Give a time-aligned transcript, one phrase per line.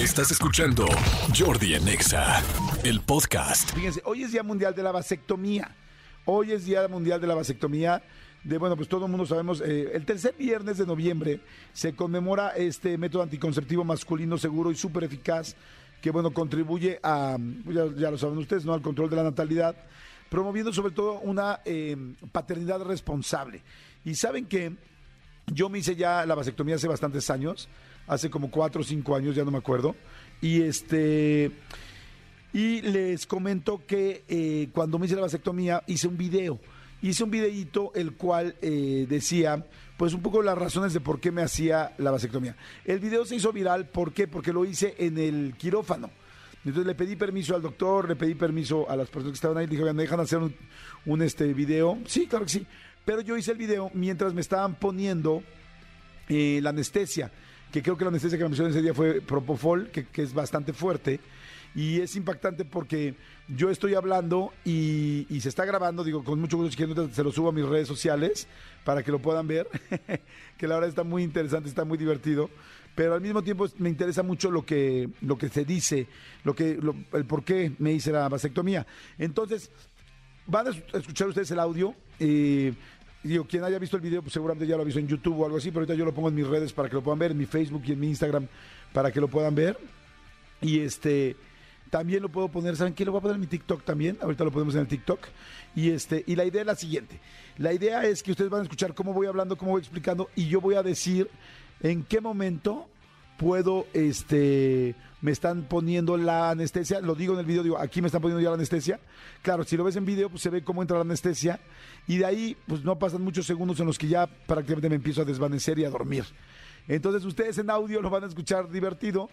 [0.00, 0.86] Estás escuchando
[1.38, 2.42] Jordi Anexa,
[2.84, 3.70] el podcast.
[3.74, 5.76] Fíjense, hoy es Día Mundial de la Vasectomía.
[6.24, 8.02] Hoy es Día Mundial de la Vasectomía.
[8.42, 11.40] De, bueno, pues todo el mundo sabemos, eh, el tercer viernes de noviembre
[11.74, 15.54] se conmemora este método anticonceptivo masculino seguro y súper eficaz
[16.00, 17.36] que, bueno, contribuye a,
[17.66, 18.72] ya, ya lo saben ustedes, ¿no?
[18.72, 19.76] Al control de la natalidad,
[20.30, 23.60] promoviendo sobre todo una eh, paternidad responsable.
[24.06, 24.72] Y saben que
[25.50, 27.68] yo me hice ya la vasectomía hace bastantes años,
[28.06, 29.94] hace como cuatro o cinco años, ya no me acuerdo.
[30.40, 31.50] Y este.
[32.52, 36.58] Y les comento que eh, cuando me hice la vasectomía hice un video.
[37.02, 39.64] Hice un videíto el cual eh, decía,
[39.96, 42.56] pues un poco las razones de por qué me hacía la vasectomía.
[42.84, 44.28] El video se hizo viral, ¿por qué?
[44.28, 46.10] Porque lo hice en el quirófano.
[46.64, 49.66] Entonces le pedí permiso al doctor, le pedí permiso a las personas que estaban ahí,
[49.66, 50.54] dije, ¿me dejan hacer un,
[51.06, 51.98] un, este video?
[52.04, 52.66] Sí, claro que sí.
[53.04, 55.42] Pero yo hice el video mientras me estaban poniendo
[56.28, 57.30] eh, la anestesia,
[57.72, 60.72] que creo que la anestesia que me pusieron ese día fue Propofol, que, es bastante
[60.72, 61.20] fuerte.
[61.74, 63.14] Y es impactante porque
[63.46, 67.50] yo estoy hablando y, se está grabando, digo, con mucho gusto, si se lo subo
[67.50, 68.48] a mis redes sociales
[68.84, 69.68] para que lo puedan ver,
[70.58, 72.50] que la verdad está muy interesante, está muy divertido,
[72.96, 76.08] pero al mismo tiempo me interesa mucho lo que, lo que se dice,
[76.42, 76.78] lo que,
[77.12, 78.84] el por qué me hice la vasectomía.
[79.16, 79.70] Entonces,
[80.46, 81.94] van a escuchar ustedes el audio.
[82.18, 82.74] Eh,
[83.22, 85.44] digo, quien haya visto el video, pues seguramente ya lo ha visto en YouTube o
[85.44, 87.32] algo así, pero ahorita yo lo pongo en mis redes para que lo puedan ver,
[87.32, 88.46] en mi Facebook y en mi Instagram
[88.92, 89.78] para que lo puedan ver.
[90.60, 91.36] Y este
[91.90, 93.04] también lo puedo poner, ¿saben qué?
[93.04, 95.20] Lo voy a poner en mi TikTok también, ahorita lo ponemos en el TikTok.
[95.74, 97.20] Y este, y la idea es la siguiente.
[97.58, 100.46] La idea es que ustedes van a escuchar cómo voy hablando, cómo voy explicando, y
[100.46, 101.28] yo voy a decir
[101.82, 102.88] en qué momento
[103.40, 108.08] puedo, este, me están poniendo la anestesia, lo digo en el video, digo, aquí me
[108.08, 109.00] están poniendo ya la anestesia.
[109.40, 111.58] Claro, si lo ves en video, pues se ve cómo entra la anestesia,
[112.06, 115.22] y de ahí, pues no pasan muchos segundos en los que ya prácticamente me empiezo
[115.22, 116.24] a desvanecer y a dormir.
[116.86, 119.30] Entonces ustedes en audio lo van a escuchar divertido.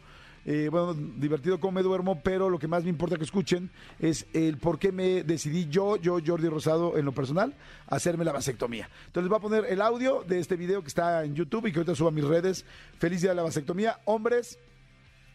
[0.50, 4.26] Eh, bueno, divertido como me duermo, pero lo que más me importa que escuchen es
[4.32, 7.54] el por qué me decidí yo, yo, Jordi Rosado, en lo personal,
[7.88, 8.90] hacerme la vasectomía.
[9.08, 11.74] Entonces les voy a poner el audio de este video que está en YouTube y
[11.74, 12.64] que ahorita subo a mis redes.
[12.98, 14.00] Feliz día de la vasectomía.
[14.06, 14.58] Hombres,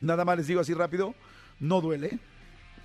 [0.00, 1.14] nada más les digo así rápido,
[1.60, 2.18] no duele.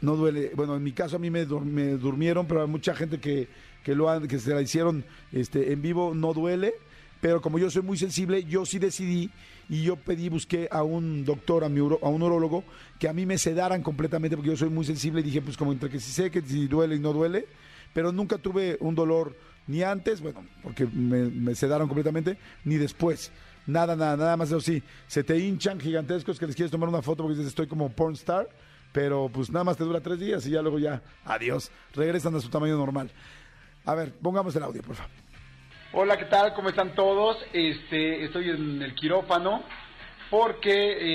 [0.02, 0.52] No duele.
[0.54, 3.48] Bueno, en mi caso a mí me, dur me durmieron, pero hay mucha gente que,
[3.86, 6.74] que, lo han, que se la hicieron este, en vivo, no duele
[7.22, 9.32] pero como yo soy muy sensible, yo sí decidí
[9.70, 12.64] y yo pedí, busqué a un doctor, a, mi uro, a un urólogo,
[13.00, 15.72] que a mí me sedaran completamente porque yo soy muy sensible y dije, pues como
[15.72, 17.48] entre que si sé que si duele y no duele,
[17.94, 19.36] pero nunca tuve un dolor
[19.68, 23.32] ni antes, bueno, porque me, me sedaron completamente, ni después.
[23.66, 27.02] Nada, nada, nada más eso sí, se te hinchan gigantescos que les quieres tomar una
[27.02, 28.48] foto porque dices, estoy como porn star,
[28.94, 32.40] pero pues nada más te dura tres días y ya luego ya, adiós, regresan a
[32.40, 33.12] su tamaño normal.
[33.84, 35.27] A ver, pongamos el audio, por favor.
[36.00, 36.54] Hola, ¿qué tal?
[36.54, 37.44] ¿Cómo están todos?
[37.52, 39.64] Este, estoy en el quirófano
[40.30, 40.70] porque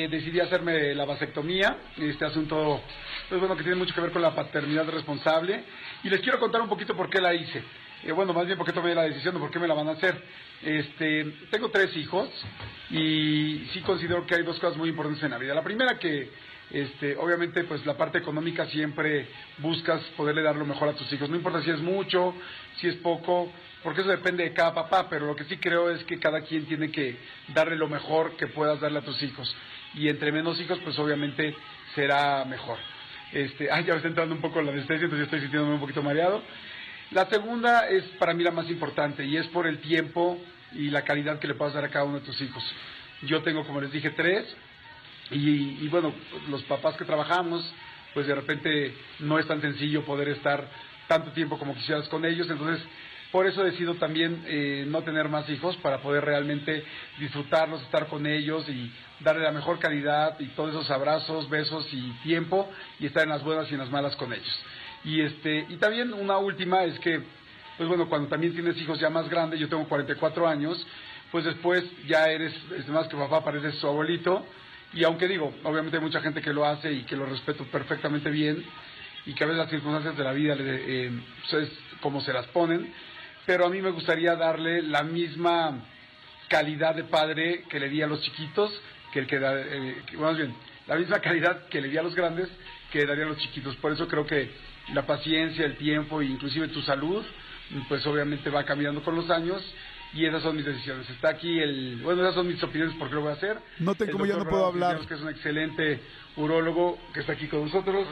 [0.05, 1.77] eh, decidí hacerme la vasectomía.
[1.97, 2.81] Este asunto,
[3.29, 5.63] pues bueno, que tiene mucho que ver con la paternidad responsable.
[6.03, 7.63] Y les quiero contar un poquito por qué la hice.
[8.03, 9.87] Eh, bueno, más bien por qué tomé la decisión de por qué me la van
[9.87, 10.21] a hacer.
[10.65, 12.29] Este, tengo tres hijos
[12.91, 15.55] y sí considero que hay dos cosas muy importantes en la vida.
[15.55, 16.29] La primera que
[16.73, 19.29] este, obviamente pues la parte económica siempre
[19.59, 22.35] buscas poderle dar lo mejor a tus hijos, no importa si es mucho,
[22.79, 26.05] si es poco, porque eso depende de cada papá, pero lo que sí creo es
[26.05, 27.17] que cada quien tiene que
[27.49, 29.55] darle lo mejor que puedas darle a tus hijos
[29.95, 31.55] y entre menos hijos pues obviamente
[31.95, 32.79] será mejor.
[33.33, 36.03] Este, ay, ya me está entrando un poco la anestesia, entonces estoy sintiéndome un poquito
[36.03, 36.43] mareado.
[37.11, 40.39] La segunda es para mí la más importante y es por el tiempo
[40.73, 42.63] y la calidad que le puedas dar a cada uno de tus hijos.
[43.23, 44.45] Yo tengo, como les dije, tres,
[45.31, 46.13] y, y, bueno,
[46.49, 47.63] los papás que trabajamos,
[48.13, 50.67] pues de repente no es tan sencillo poder estar
[51.07, 52.85] tanto tiempo como quisieras con ellos, entonces
[53.33, 56.85] por eso decido también eh, no tener más hijos para poder realmente
[57.19, 62.13] disfrutarlos, estar con ellos y darle la mejor calidad y todos esos abrazos, besos y
[62.23, 64.63] tiempo y estar en las buenas y en las malas con ellos.
[65.05, 67.23] Y este y también una última es que
[67.77, 70.87] pues bueno, cuando también tienes hijos ya más grandes, yo tengo 44 años,
[71.31, 74.45] pues después ya eres, es más que papá, pareces su abuelito,
[74.93, 78.31] y aunque digo, obviamente hay mucha gente que lo hace y que lo respeto perfectamente
[78.31, 78.63] bien,
[79.25, 81.11] y que a veces las circunstancias de la vida eh,
[81.53, 81.71] es
[82.01, 82.93] como se las ponen,
[83.47, 85.85] pero a mí me gustaría darle la misma
[86.49, 88.71] calidad de padre que le di a los chiquitos,
[89.13, 90.55] que el que da, eh, más bien,
[90.87, 92.49] la misma calidad que le di a los grandes
[92.91, 93.75] que daría a los chiquitos.
[93.77, 94.51] Por eso creo que
[94.93, 97.25] la paciencia, el tiempo e inclusive tu salud,
[97.89, 99.63] pues obviamente va cambiando con los años
[100.15, 101.09] y esas son mis decisiones.
[101.09, 103.59] Está aquí el, bueno, esas son mis opiniones porque lo voy a hacer.
[103.79, 104.99] Noten como yo no puedo hablar.
[105.07, 106.01] Que es un excelente
[106.37, 108.07] urólogo que está aquí con nosotros.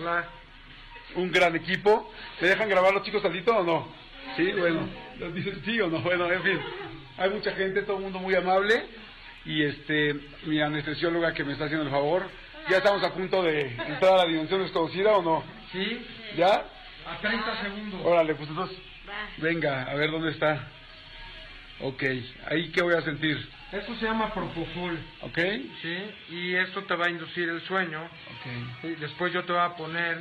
[1.17, 2.11] Un gran equipo.
[2.41, 3.89] ¿Me dejan grabar los chicos tantito o no?
[4.37, 4.89] Sí, bueno,
[5.35, 6.61] dicen sí o no, bueno, en fin.
[7.19, 8.85] Hay mucha gente, todo el mundo muy amable
[9.45, 12.27] y este mi anestesióloga que me está haciendo el favor
[12.69, 15.45] ya estamos a punto de entrar a la dimensión desconocida o no.
[15.73, 16.07] Sí,
[16.37, 16.65] ¿Ya?
[17.07, 18.01] a 30 segundos.
[18.05, 18.79] Órale, pues entonces,
[19.39, 20.69] venga, a ver dónde está.
[21.81, 22.03] Ok,
[22.47, 25.39] ahí qué voy a sentir, Esto se llama Propofol, ¿ok?
[25.81, 25.99] ¿sí?
[26.29, 28.05] Y esto te va a inducir el sueño.
[28.05, 28.97] Ok, ¿sí?
[29.01, 30.19] Después yo te voy a poner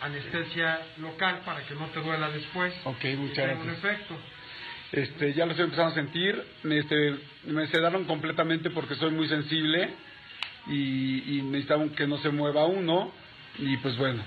[0.00, 2.72] anestesia local para que no te duela después.
[2.84, 3.84] ok, muchas tenga un gracias.
[3.84, 4.16] efecto.
[4.92, 9.90] Este, ya lo estoy empezando a sentir, este, me sedaron completamente porque soy muy sensible
[10.68, 13.12] y, y necesitaba que no se mueva uno
[13.58, 14.22] y pues bueno.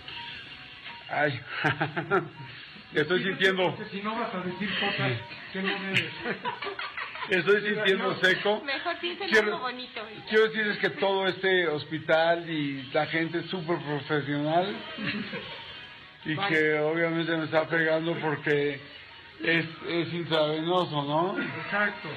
[1.10, 1.40] Ay,
[2.94, 5.12] estoy sintiendo, si no vas a decir cosas
[5.54, 6.12] que no debes.
[7.29, 8.62] estoy sintiendo seco.
[8.65, 10.01] Mejor piensen Quiero- algo bonito.
[10.29, 14.75] Quiero decirles que todo este hospital y la gente es súper profesional
[16.25, 18.79] y que obviamente me está pegando porque
[19.44, 21.41] es, es intravenoso, ¿no?
[21.41, 22.09] Exacto.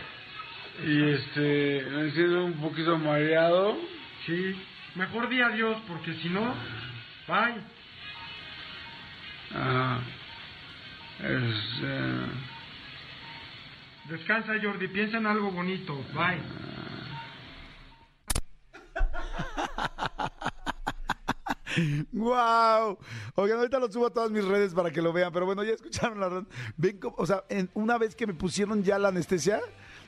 [0.84, 3.76] Y este, me siento un poquito mareado.
[4.26, 4.56] Sí.
[4.94, 6.54] Mejor di adiós porque si no,
[7.28, 7.54] bye.
[9.54, 10.00] Ajá.
[11.20, 11.86] Este,
[14.10, 15.94] Descansa Jordi, piensa en algo bonito.
[16.14, 16.42] Bye.
[22.12, 22.98] ¡Wow!
[23.36, 25.72] Oigan, ahorita lo subo a todas mis redes para que lo vean, pero bueno, ya
[25.72, 26.44] escucharon la red.
[26.76, 29.60] Ven, cómo- o sea, en- una vez que me pusieron ya la anestesia,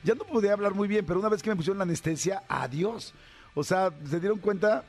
[0.03, 3.13] ya no podía hablar muy bien, pero una vez que me pusieron la anestesia, adiós.
[3.55, 4.83] O sea, se dieron cuenta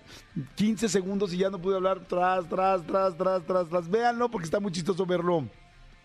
[0.57, 3.89] 15 segundos y ya no pude hablar tras, tras, tras, tras, tras, tras.
[3.91, 5.45] Véanlo porque está muy chistoso verlo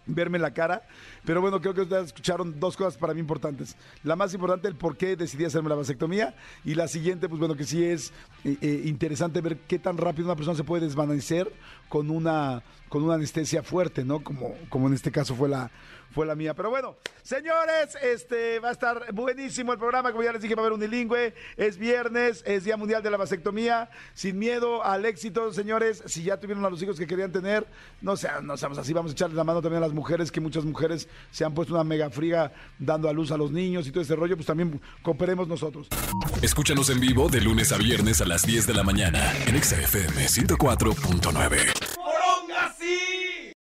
[0.05, 0.83] verme la cara.
[1.25, 3.75] Pero bueno, creo que ustedes escucharon dos cosas para mí importantes.
[4.03, 6.35] La más importante, el por qué decidí hacerme la vasectomía.
[6.65, 8.11] Y la siguiente, pues bueno, que sí es
[8.43, 11.51] eh, eh, interesante ver qué tan rápido una persona se puede desvanecer
[11.87, 14.23] con una, con una anestesia fuerte, ¿no?
[14.23, 15.71] Como, como en este caso fue la,
[16.11, 16.53] fue la mía.
[16.53, 20.11] Pero bueno, señores, este va a estar buenísimo el programa.
[20.11, 21.33] Como ya les dije, va a haber unilingüe.
[21.57, 23.89] Es viernes, es Día Mundial de la Vasectomía.
[24.13, 26.03] Sin miedo al éxito, señores.
[26.05, 27.67] Si ya tuvieron a los hijos que querían tener,
[28.01, 28.93] no sean, no seamos así.
[28.93, 31.73] Vamos a echarle la mano también a las mujeres, que muchas mujeres se han puesto
[31.73, 34.35] una mega friga dando a luz a los niños y todo ese rollo.
[34.35, 35.87] Pues también cooperemos nosotros.
[36.41, 39.79] Escúchanos en vivo de lunes a viernes a las 10 de la mañana en Exa
[39.79, 41.88] FM 104.9.